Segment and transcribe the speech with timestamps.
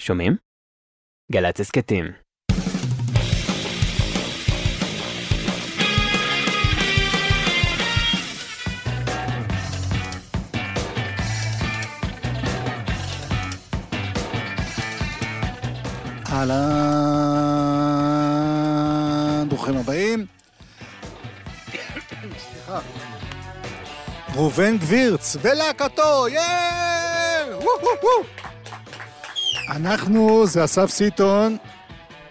[0.00, 0.36] שומעים?
[1.32, 2.04] גל"צ הסכתים.
[18.12, 20.26] אהלן, ברוכים הבאים.
[22.38, 22.80] סליחה.
[24.34, 27.44] ראובן גבירץ ולהקתו, יאה!
[27.48, 28.41] וואו, וואו, וואו.
[29.68, 31.56] אנחנו, זה אסף סיטון,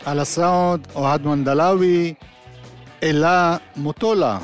[0.06, 2.14] על הסאונד, אוהד מנדלאווי,
[3.04, 4.40] אלה מוטולה.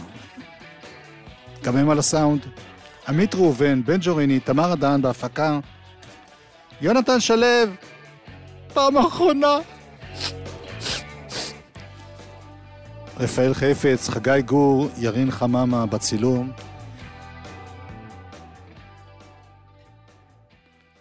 [1.63, 2.45] גם הם על הסאונד.
[3.07, 5.59] עמית ראובן, בן ג'וריני, תמר אדן בהפקה.
[6.81, 7.47] יונתן שלו,
[8.73, 9.57] פעם אחרונה.
[13.19, 16.51] רפאל חפץ, חגי גור, ירין חממה בצילום.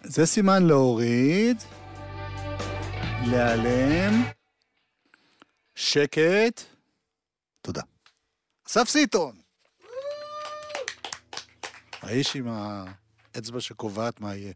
[0.03, 1.63] זה סימן להוריד,
[3.31, 4.23] להיעלם,
[5.75, 6.61] שקט,
[7.61, 7.81] תודה.
[8.67, 9.35] אסף סיטון!
[12.01, 14.53] האיש עם האצבע שקובעת מה יהיה.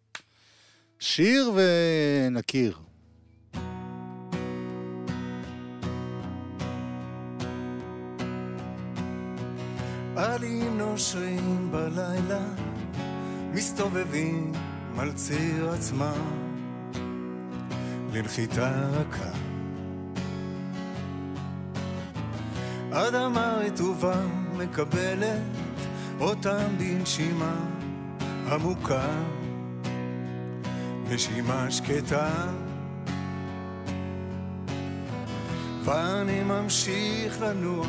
[1.00, 2.80] שיר ונכיר.
[10.16, 12.46] עלים נושרים בלילה,
[13.54, 14.52] מסתובבים
[14.98, 16.51] על ציר עצמם,
[18.14, 19.32] לנחיתה רכה.
[22.92, 24.22] אדמה רטובה
[24.58, 25.42] מקבלת
[26.20, 27.56] אותם בנשימה
[28.52, 29.08] עמוקה,
[31.10, 32.48] נשימה שקטה.
[35.84, 37.86] ואני ממשיך לנוע,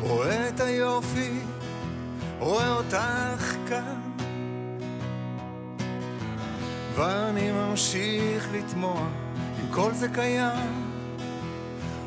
[0.00, 1.38] רואה את היופי,
[2.38, 4.00] רואה אותך כאן.
[6.94, 9.23] ואני ממשיך לתמוע, אם
[9.70, 10.90] כל זה קיים,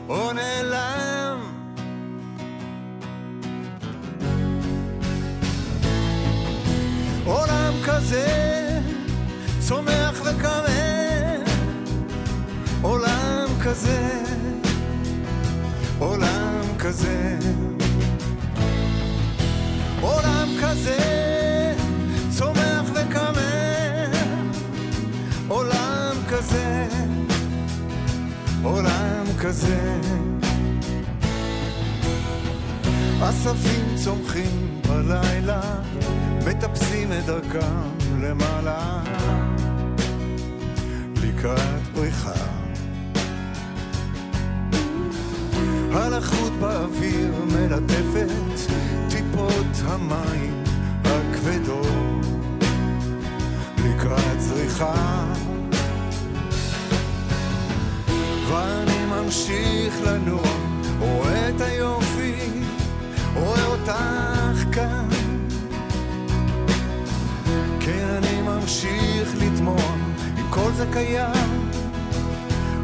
[0.10, 1.58] או נעלם.
[7.26, 8.28] עולם כזה
[9.60, 11.42] צומח וקמר,
[12.82, 14.24] עולם כזה,
[16.00, 17.38] עולם כזה,
[20.02, 21.17] עולם כזה
[29.42, 30.00] כזה.
[33.22, 35.62] עשבים צומחים בלילה,
[36.48, 37.90] מטפסים את דרכם
[38.22, 39.04] למעלה,
[41.24, 42.58] לקראת בריחה.
[45.92, 48.72] הלחות באוויר מלטפת
[49.10, 50.64] טיפות המים
[51.04, 52.26] הכבדות
[53.78, 55.26] לקראת זריחה.
[58.50, 58.97] ואני
[59.28, 60.44] ממשיך לנוע,
[61.00, 62.36] רואה את היופי,
[63.36, 65.08] רואה אותך כאן.
[67.80, 69.96] כן, אני ממשיך לתמוע,
[70.40, 71.70] אם כל זה קיים,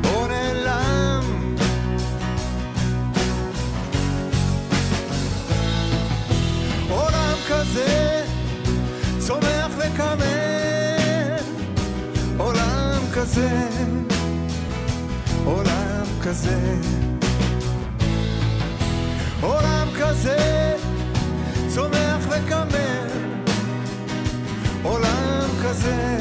[0.05, 1.55] או נעלם.
[6.89, 8.23] עולם כזה
[9.19, 11.35] צומח וקמר,
[12.37, 13.69] עולם כזה,
[15.45, 15.82] עולם
[16.23, 16.75] כזה,
[19.41, 20.75] עולם כזה
[21.67, 23.07] צומח וקמר,
[24.83, 26.19] עולם כזה,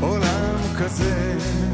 [0.00, 1.71] עולם כזה.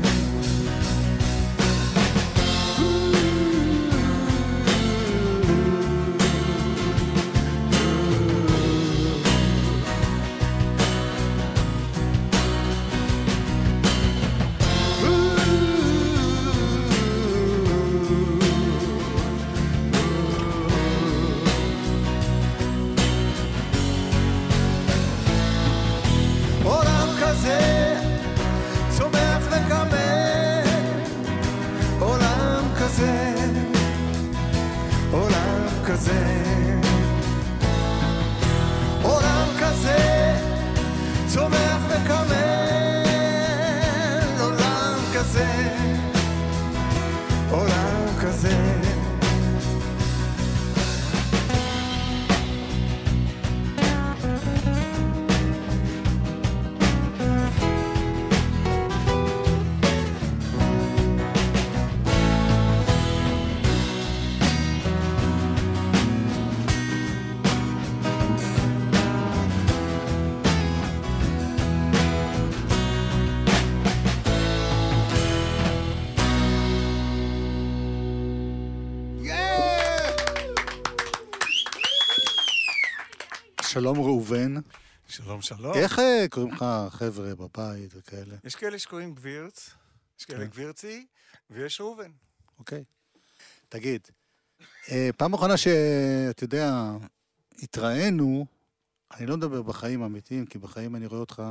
[83.78, 84.54] שלום ראובן.
[85.08, 85.74] שלום, שלום.
[85.74, 88.34] איך אה, קוראים לך חבר'ה בבית וכאלה?
[88.44, 89.70] יש כאלה שקוראים גבירץ,
[90.20, 90.46] יש כאלה כן.
[90.46, 91.06] גבירצי,
[91.50, 92.10] ויש ראובן.
[92.58, 92.84] אוקיי.
[93.68, 94.00] תגיד,
[94.90, 96.72] אה, פעם אחרונה שאתה יודע,
[97.62, 98.46] התראינו,
[99.16, 101.42] אני לא מדבר בחיים אמיתיים, כי בחיים אני רואה אותך,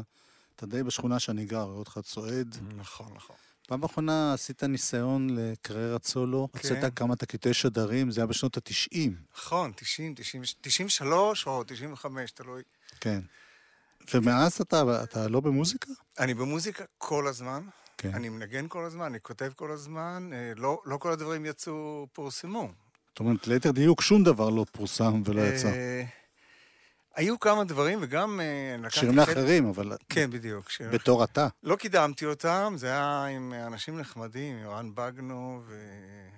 [0.56, 2.56] אתה די בשכונה שאני גר, רואה אותך צועד.
[2.76, 3.36] נכון, נכון.
[3.68, 6.60] פעם אחרונה עשית ניסיון לקריירת סולו, כן.
[6.60, 9.10] הוצאת כמה תקליטי שדרים, זה היה בשנות ה-90.
[9.38, 12.62] נכון, 90, 90, 93 או 95, תלוי.
[13.00, 13.20] כן.
[14.14, 15.92] ומאז אתה, אתה לא במוזיקה?
[16.20, 17.64] אני במוזיקה כל הזמן,
[17.98, 18.14] כן.
[18.14, 22.70] אני מנגן כל הזמן, אני כותב כל הזמן, אה, לא, לא כל הדברים יצאו, פורסמו.
[23.10, 25.72] זאת אומרת, ליתר דיוק, שום דבר לא פורסם ולא יצא.
[27.18, 30.70] היו כמה דברים, וגם אה, לקחתי שירים לאחרים, אבל כן, בדיוק.
[30.70, 31.48] שירים בתור אתה.
[31.64, 35.62] לא קידמתי אותם, זה היה עם אנשים נחמדים, יורן בגנו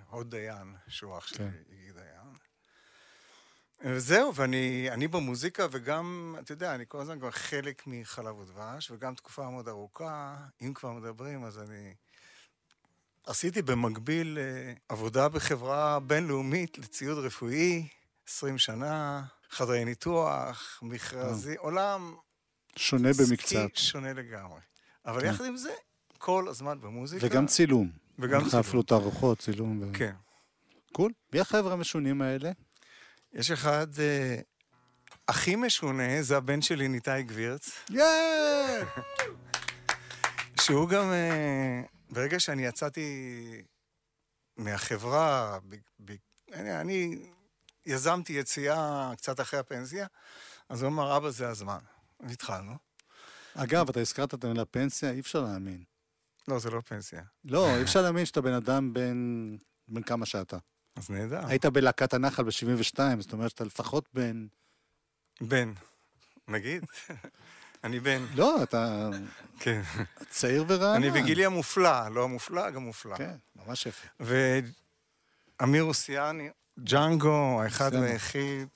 [0.09, 1.51] והוד דיין, שהוא אח שלי, כן.
[1.71, 2.09] יגאל דיין.
[3.95, 9.15] וזהו, ואני אני במוזיקה, וגם, אתה יודע, אני כל הזמן כבר חלק מחלב ודבש, וגם
[9.15, 11.93] תקופה מאוד ארוכה, אם כבר מדברים, אז אני...
[13.25, 17.87] עשיתי במקביל אה, עבודה בחברה בינלאומית לציוד רפואי,
[18.27, 22.15] 20 שנה, חדרי ניתוח, מכרזי, עולם
[22.75, 23.75] שונה במקצת.
[23.75, 24.59] שונה לגמרי.
[25.05, 25.27] אבל כן.
[25.27, 25.73] יחד עם זה,
[26.17, 27.25] כל הזמן במוזיקה.
[27.25, 27.91] וגם צילום.
[28.19, 28.59] וגם צילום.
[28.59, 29.81] אפילו תערוכות, צילום.
[29.81, 29.93] ו...
[29.93, 30.13] כן.
[30.91, 31.11] קול.
[31.33, 32.51] מי החבר'ה המשונים האלה?
[33.33, 34.39] יש אחד אה,
[35.27, 38.83] הכי משונה, זה הבן שלי, ניתאי גבירץ, יאה!
[40.61, 43.01] שהוא גם, אה, ברגע שאני יצאתי
[44.57, 45.75] מהחברה, ב,
[46.05, 46.13] ב,
[46.53, 47.29] אני, אני
[47.89, 50.07] יזמתי יציאה קצת אחרי הפנסיה,
[50.69, 51.79] אז הוא אמר, אבא, זה הזמן.
[52.19, 52.73] והתחלנו.
[53.55, 55.83] אגב, אתה הזכרת את המילה פנסיה, אי אפשר להאמין.
[56.47, 57.21] לא, זה לא פנסיה.
[57.45, 59.55] לא, אי אפשר להאמין שאתה בן אדם בן...
[59.87, 60.57] בן כמה שאתה.
[60.95, 61.47] אז נהדר.
[61.47, 64.47] היית בלהקת הנחל ב-72, זאת אומרת שאתה לפחות בן...
[65.41, 65.73] בן.
[66.47, 66.85] נגיד?
[67.83, 68.25] אני בן.
[68.35, 69.09] לא, אתה
[69.59, 69.81] כן.
[70.29, 71.03] צעיר ורענן.
[71.03, 73.17] אני בגילי המופלא, לא המופלא, גם מופלא.
[73.17, 74.07] כן, ממש יפה.
[75.59, 76.49] ואמיר אוסיאני,
[76.83, 77.93] ג'אנגו, האחד.
[77.93, 78.67] והיחיד,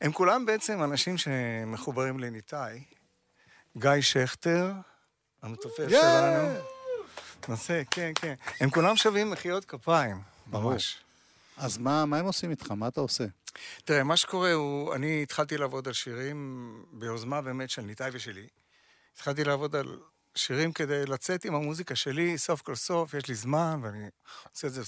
[0.00, 2.84] הם כולם בעצם אנשים שמחוברים לניתאי.
[3.76, 4.72] גיא שכטר,
[5.42, 6.54] המתופף שלנו.
[7.48, 8.34] נעשה, כן, כן.
[8.60, 10.20] הם כולם שווים מחיאות כפיים.
[10.46, 10.98] ממש.
[11.56, 12.70] אז מה, מה הם עושים איתך?
[12.70, 13.24] מה אתה עושה?
[13.84, 18.46] תראה, מה שקורה הוא, אני התחלתי לעבוד על שירים ביוזמה באמת של ניתאי ושלי.
[19.14, 19.98] התחלתי לעבוד על
[20.34, 24.06] שירים כדי לצאת עם המוזיקה שלי, סוף כל סוף, יש לי זמן, ואני
[24.54, 24.82] עושה את זה.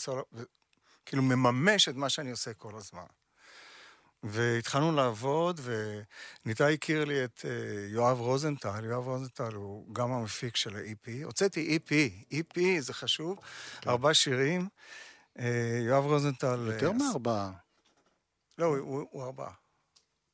[1.07, 3.05] כאילו מממש את מה שאני עושה כל הזמן.
[4.23, 5.61] והתחלנו לעבוד,
[6.45, 7.51] וניתאי הכיר לי את אה,
[7.89, 8.85] יואב רוזנטל.
[8.85, 11.25] יואב רוזנטל הוא גם המפיק של ה-EP.
[11.25, 11.91] הוצאתי EP,
[12.35, 13.39] EP זה חשוב,
[13.81, 13.91] כן.
[13.91, 14.69] ארבעה שירים.
[15.39, 16.69] אה, יואב רוזנטל...
[16.73, 17.53] יותר אה, מארבעה.
[18.59, 19.53] לא, הוא, הוא, הוא ארבעה.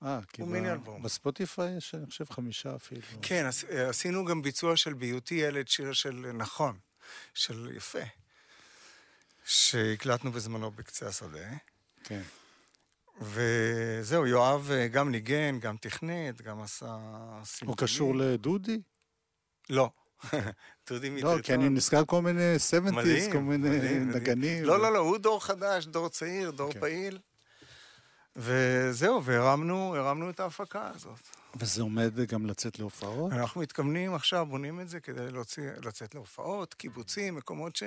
[0.03, 1.03] אה, כי ב-.
[1.03, 3.03] בספוטיפיי יש, אני חושב, חמישה אפילו.
[3.23, 6.79] כן, עש- עשינו גם ביצוע של בהיותי ילד, שיר של נכון,
[7.35, 7.99] של יפה,
[9.45, 11.49] שהקלטנו בזמנו בקצה השדה.
[12.05, 12.23] כן.
[13.21, 16.99] וזהו, יואב אה, גם ניגן, גם תכנת, גם עשה
[17.45, 17.71] סימפוני.
[17.71, 18.81] הוא קשור לדודי?
[19.71, 19.91] לא.
[20.89, 21.43] דודי לא, מיטריטון.
[21.43, 23.99] כי אני נזכר כל מיני 70's, מדהים, כל מיני.
[23.99, 24.65] נגנים.
[24.65, 26.81] לא, לא, לא, הוא דור חדש, דור צעיר, דור כן.
[26.81, 27.19] פעיל.
[28.37, 31.29] וזהו, והרמנו הרמנו את ההפקה הזאת.
[31.57, 33.33] וזה עומד גם לצאת להופעות?
[33.33, 37.83] אנחנו מתכוונים עכשיו, בונים את זה כדי להוציא, לצאת להופעות, קיבוצים, מקומות ש...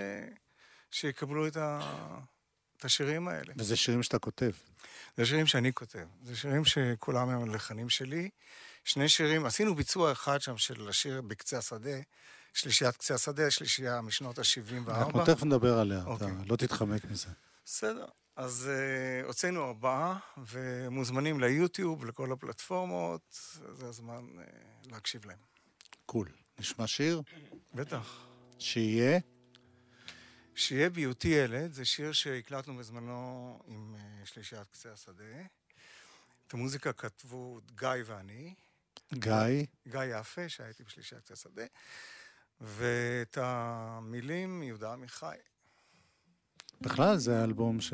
[0.94, 1.80] שיקבלו את, ה...
[2.78, 3.54] את השירים האלה.
[3.58, 4.52] וזה שירים שאתה כותב.
[5.18, 6.06] זה שירים שאני כותב.
[6.24, 8.30] זה שירים שכולם הם הלחנים שלי.
[8.84, 11.98] שני שירים, עשינו ביצוע אחד שם של השיר בקצה השדה,
[12.54, 14.92] שלישיית קצה השדה, שלישייה משנות ה-74.
[14.92, 16.28] אנחנו תכף נדבר עליה, אתה אוקיי.
[16.46, 17.28] לא תתחמק מזה.
[17.66, 18.06] בסדר.
[18.36, 23.38] אז uh, הוצאנו ארבעה, ומוזמנים ליוטיוב, לכל הפלטפורמות,
[23.74, 25.38] זה הזמן uh, להקשיב להם.
[26.06, 26.28] קול.
[26.60, 27.22] נשמע שיר?
[27.74, 28.26] בטח.
[28.60, 29.20] שיהיה?
[30.56, 35.42] שיהיה בהיותי ילד, זה שיר שהקלטנו בזמנו עם uh, שלישיית קצה השדה.
[36.48, 38.54] את המוזיקה כתבו גיא ואני,
[39.14, 39.66] גיא?
[39.88, 41.66] גיא יפה, שהייתי בשלישיית קצה השדה,
[42.62, 45.36] ואת המילים יהודה עמיחי.
[46.82, 47.94] בכלל, זה אלבום ש...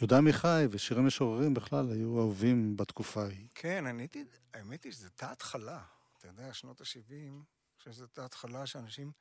[0.00, 3.48] יהודה עמיחי ושירים משוררים בכלל היו אהובים בתקופה ההיא.
[3.54, 5.82] כן, אני הייתי, האמת היא שזה הייתה התחלה.
[6.18, 7.42] אתה יודע, שנות ה-70, אני
[7.78, 9.12] חושב שזו הייתה התחלה שאנשים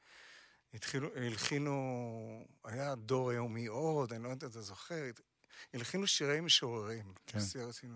[0.74, 5.04] התחילו, הלחינו, היה דור יומי עוד, אני לא יודע אם אתה זוכר,
[5.74, 7.14] הלחינו שירי משוררים.
[7.28, 7.40] כן.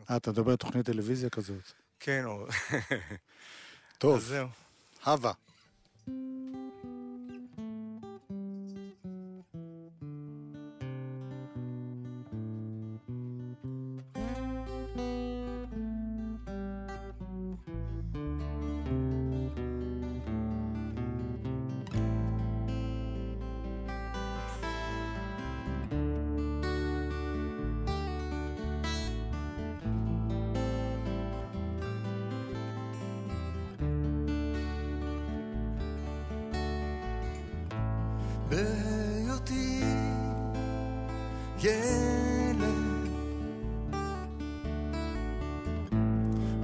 [0.10, 1.72] אה, אתה מדבר על תוכנית טלוויזיה כזאת.
[2.00, 2.48] כן, או...
[3.98, 4.48] טוב, אז זהו.
[5.06, 5.34] הווה.
[38.50, 39.82] בהיותי
[41.60, 42.66] ילד.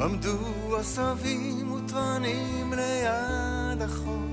[0.01, 4.30] עמדו עשבים ותרנים ליד החור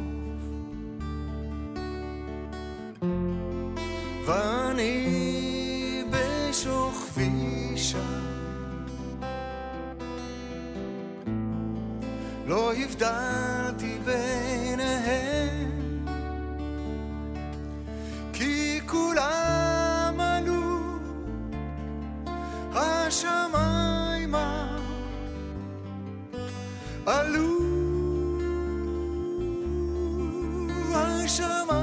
[31.28, 31.77] 什么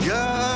[0.00, 0.47] Yeah.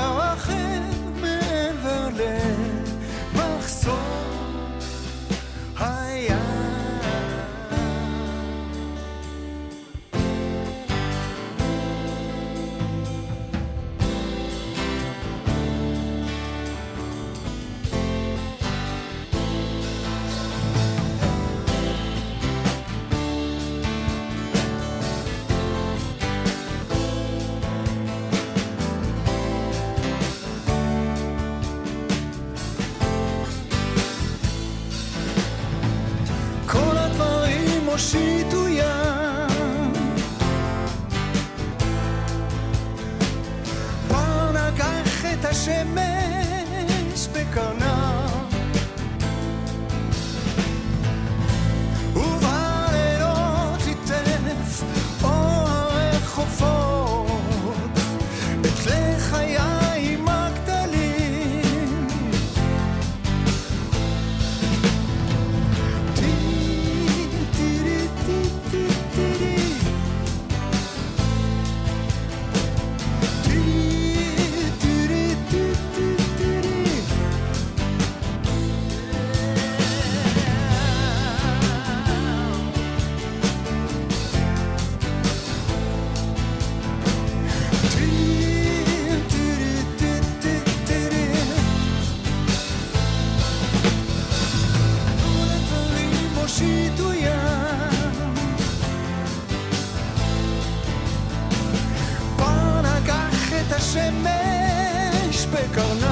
[103.93, 106.12] שמש בקרנה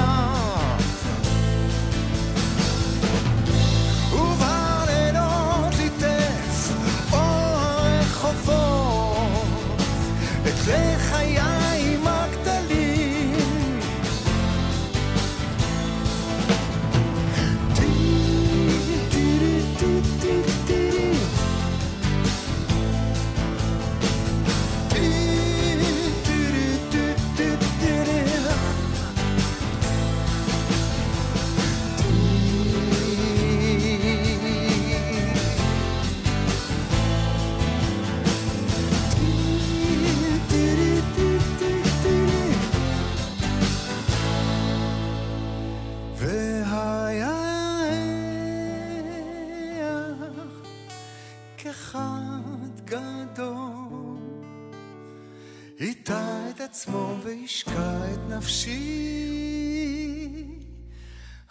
[57.51, 59.27] תשקע את נפשי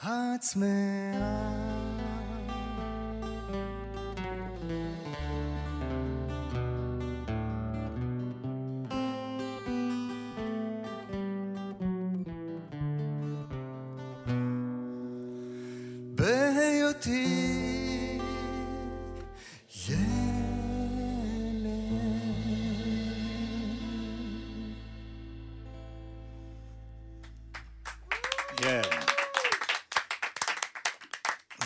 [0.03, 1.50] הצמאה.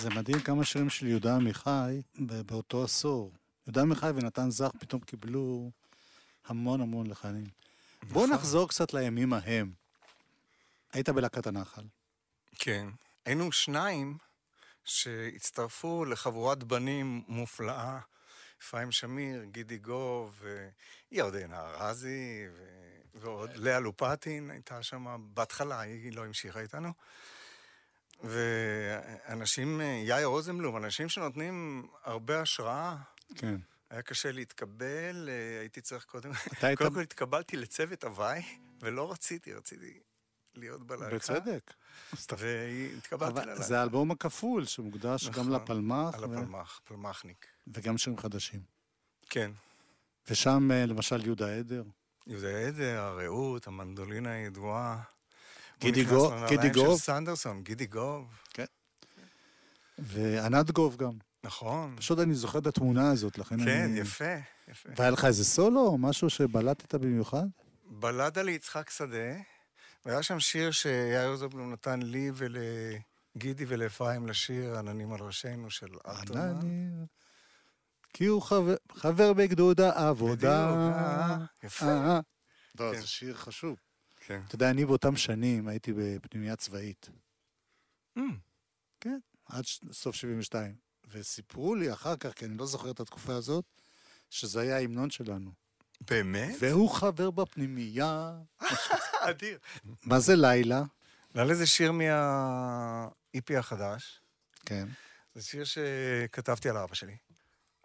[0.04, 3.32] זה מדהים כמה שירים של יהודה עמיחי באותו עשור.
[3.66, 5.70] יהודה עמיחי ונתן זך פתאום קיבלו
[6.46, 7.46] המון המון לחנים.
[8.02, 9.72] בואו נחזור קצת לימים ההם.
[10.92, 11.82] היית בלהקת הנחל.
[12.54, 12.86] כן.
[13.24, 14.18] היינו שניים
[14.84, 17.98] שהצטרפו לחבורת בנים מופלאה,
[18.62, 20.42] אפרים שמיר, גידי גוב,
[21.12, 22.46] ירדנה ארזי,
[23.14, 26.92] ועוד לאה לופטין הייתה שם בהתחלה, היא לא המשיכה איתנו.
[28.22, 32.96] ואנשים, יאיר רוזנבלום, אנשים שנותנים הרבה השראה.
[33.34, 33.56] כן.
[33.90, 35.28] היה קשה להתקבל,
[35.60, 36.30] הייתי צריך קודם...
[36.58, 36.78] אתה היית...
[36.78, 38.42] קודם כל התקבלתי לצוות הוואי,
[38.80, 40.00] ולא רציתי, רציתי
[40.54, 41.14] להיות בלהקה.
[41.14, 41.74] בצדק.
[42.38, 43.62] והתקבלתי ללהקה.
[43.62, 46.14] זה האלבום הכפול, שמוקדש נכון, גם לפלמ"ח.
[46.14, 47.46] על הפלמ"ח, פלמ"חניק.
[47.66, 48.60] וגם שירים חדשים.
[49.30, 49.50] כן.
[50.30, 51.82] ושם אה, למשל יהודה עדר.
[52.26, 55.02] יהודה עדר, הרעות, המנדולינה הידועה.
[55.80, 56.32] גידי גוב.
[56.48, 56.98] גידי גוב.
[56.98, 58.26] של סנדרסון, גידי גוב.
[58.54, 58.64] כן.
[59.98, 61.12] וענת גוב גם.
[61.44, 61.94] נכון.
[61.96, 63.94] פשוט אני זוכר את התמונה הזאת, לכן כן, אני...
[63.94, 64.34] כן, יפה,
[64.68, 64.88] יפה.
[64.96, 67.44] והיה לך איזה סולו או משהו שבלטת במיוחד?
[67.86, 69.34] בלדה ליצחק שדה,
[70.06, 76.40] והיה שם שיר שיאיר זובלום נתן לי ולגידי ולאפרים לשיר, עננים על ראשנו של אלתרמן.
[76.40, 77.06] עננים.
[78.12, 80.66] כי הוא חבר, חבר בגדוד העבודה.
[80.66, 81.86] בדיוק, אה, יפה.
[81.86, 82.20] אה,
[82.80, 83.00] לא, כן.
[83.00, 83.76] זה שיר חשוב.
[84.26, 84.40] כן.
[84.48, 87.08] אתה יודע, אני באותם שנים הייתי בפנימייה צבאית.
[88.18, 88.22] Mm,
[89.00, 90.74] כן, עד ש- סוף 72.
[91.10, 93.64] וסיפרו לי אחר כך, כי אני לא זוכר את התקופה הזאת,
[94.30, 95.50] שזה היה ההמנון שלנו.
[96.00, 96.54] באמת?
[96.60, 98.38] והוא חבר בפנימייה.
[99.30, 99.58] אדיר.
[100.04, 100.82] מה זה לילה?
[101.34, 104.20] לילה זה שיר מה-EP החדש.
[104.66, 104.88] כן.
[105.34, 107.16] זה שיר שכתבתי על אבא שלי.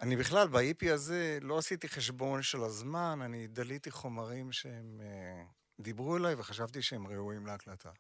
[0.02, 5.44] אני בכלל, ב-EP הזה לא עשיתי חשבון של הזמן, אני דליתי חומרים שהם אה,
[5.80, 7.92] דיברו אליי וחשבתי שהם ראויים להקלטה.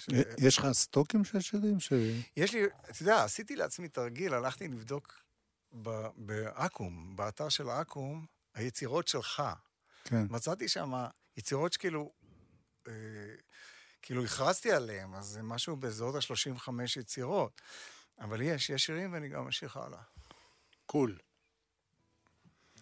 [0.00, 0.08] ש-
[0.38, 1.80] יש לך סטוקים של שירים?
[1.80, 1.92] ש...
[2.36, 5.14] יש לי, אתה יודע, עשיתי לעצמי תרגיל, הלכתי לבדוק
[6.16, 9.42] באקו"ם, באתר של אקו"ם, היצירות שלך.
[10.04, 10.26] כן.
[10.30, 10.92] מצאתי שם
[11.36, 12.12] יצירות שכאילו,
[12.88, 12.92] אה,
[14.02, 17.60] כאילו הכרזתי עליהן, אז זה משהו באזור ה-35 יצירות.
[18.20, 20.02] אבל יש, יש שירים ואני גם אמשיך הלאה.
[20.86, 21.18] קול.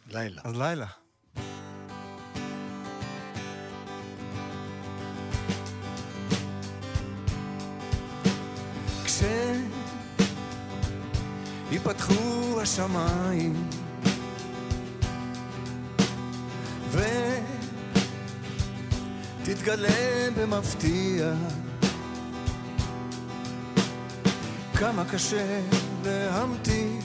[0.07, 0.43] לילה.
[0.45, 0.87] אז לילה.
[11.85, 13.69] כשיפתחו השמיים.
[19.43, 21.33] ותתגלה במפתיע
[24.75, 25.61] כמה קשה
[26.05, 27.01] להמתין.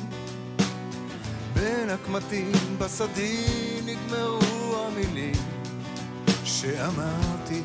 [1.53, 5.35] בין הקמטים בשדים נגמרו המילים
[6.43, 7.61] שאמרתי.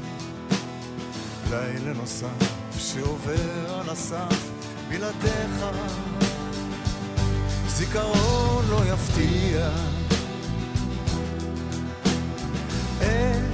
[1.50, 4.50] לילה נוסף שעובר על הסף
[4.88, 5.64] בלעדיך
[7.84, 9.68] זיכרון לא יפתיע.
[13.00, 13.44] אין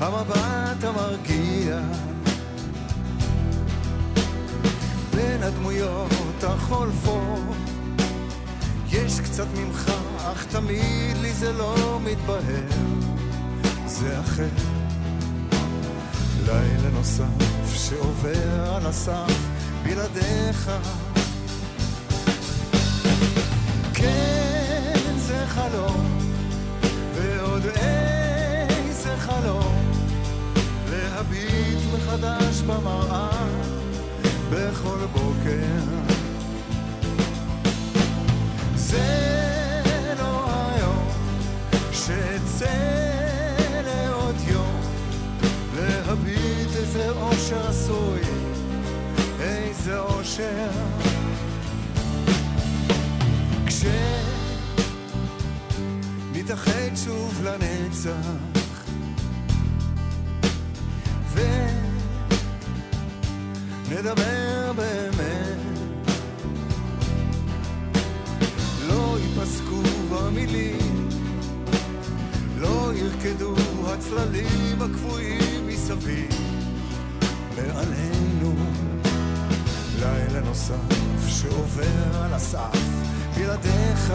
[0.00, 1.80] המבט המרגיע
[5.14, 7.56] בין הדמויות החולפות.
[8.90, 12.68] יש קצת ממך, אך תמיד לי זה לא מתבהר.
[13.86, 14.48] זה אחר.
[16.46, 19.48] לילה נוסף שעובר על הסף
[19.82, 20.70] בלעדיך
[23.98, 26.18] כן זה חלום
[27.14, 29.92] ועוד איזה חלום.
[30.90, 33.46] להביט מחדש במראה
[34.50, 35.82] בכל בוקר.
[38.74, 39.82] זה
[40.18, 41.08] לא היום
[41.92, 42.66] שאצא
[43.84, 44.80] לעוד יום.
[45.76, 48.20] להביט איזה אושר עשוי
[49.40, 50.68] איזה אושר
[56.32, 58.10] כשנתאחד שוב לנצח.
[63.88, 65.58] ונדבר באמת.
[68.88, 71.08] לא ייפסקו המילים
[72.58, 73.54] לא ירקדו
[73.86, 76.28] הצללים הקבועים מסביב.
[77.56, 78.54] מעלינו
[80.00, 83.07] לילה נוסף שעובר על הסף
[83.38, 84.12] בלעדיך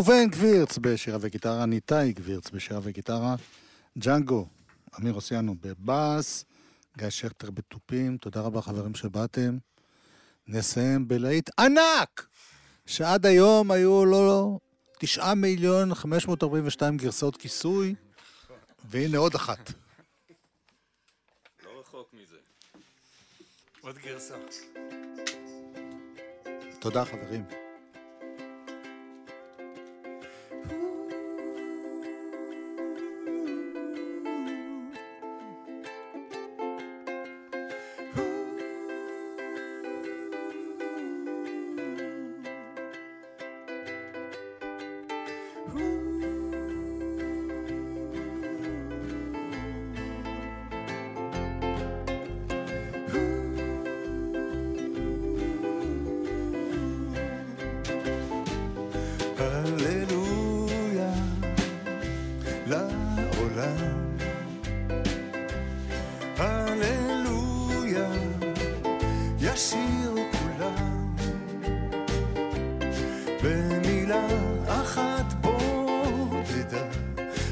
[0.00, 3.34] ראובן גבירץ בשירה וגיטרה, ניתאי גבירץ בשירה וגיטרה,
[3.98, 4.46] ג'אנגו,
[5.00, 6.44] אמיר אוסיאנו בבאס,
[6.98, 9.58] גיא שכטר בתופים, תודה רבה חברים שבאתם.
[10.46, 12.26] נסיים בלהיט ענק,
[12.86, 14.60] שעד היום היו לו
[14.98, 17.94] 9 מיליון 542 גרסאות כיסוי,
[18.84, 19.72] והנה עוד אחת.
[21.64, 22.36] לא רחוק מזה.
[23.80, 24.34] עוד גרסה.
[26.80, 27.69] תודה חברים.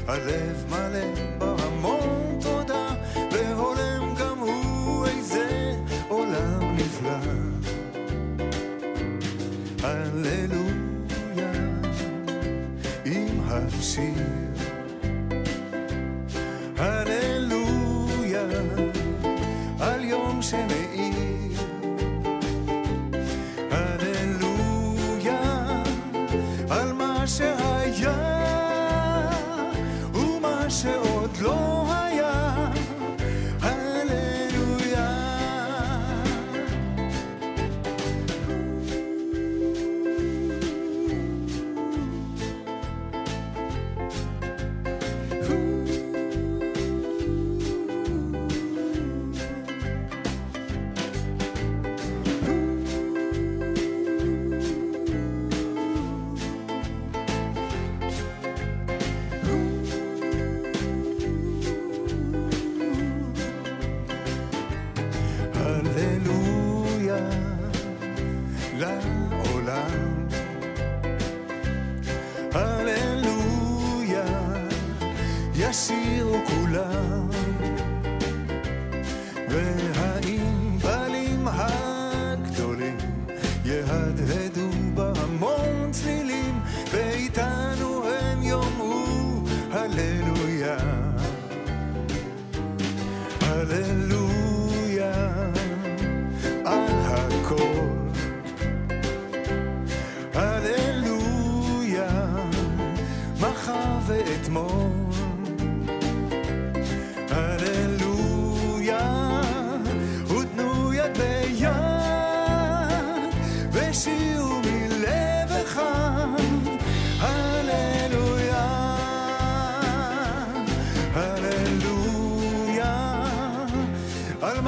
[0.08, 1.27] הלב מלא
[30.69, 31.68] שעוד לא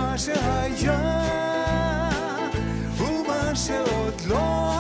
[0.02, 1.00] מה שהיה
[2.98, 4.71] ומה שעוד לא